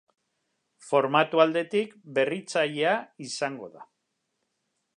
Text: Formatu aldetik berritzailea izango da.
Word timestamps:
Formatu 0.85 1.41
aldetik 1.43 1.93
berritzailea 2.17 2.95
izango 3.27 3.69
da. 3.77 3.85